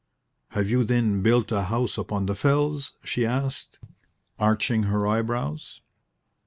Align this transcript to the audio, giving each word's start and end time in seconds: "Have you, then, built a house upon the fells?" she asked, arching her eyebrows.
"Have 0.53 0.67
you, 0.67 0.83
then, 0.83 1.21
built 1.21 1.51
a 1.51 1.65
house 1.65 1.95
upon 1.95 2.25
the 2.25 2.33
fells?" 2.33 2.93
she 3.03 3.23
asked, 3.23 3.77
arching 4.39 4.81
her 4.89 5.05
eyebrows. 5.07 5.81